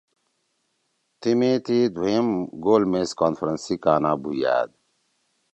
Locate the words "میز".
2.91-3.09